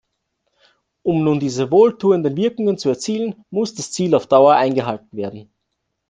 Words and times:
Um 1.03 1.21
nun 1.23 1.39
diese 1.39 1.69
wohltuenden 1.69 2.35
Wirkungen 2.35 2.79
zu 2.79 2.89
erzielen, 2.89 3.45
muss 3.51 3.75
das 3.75 3.91
Ziel 3.91 4.15
auf 4.15 4.25
Dauer 4.25 4.55
eingehalten 4.55 5.15
werden. 5.15 5.51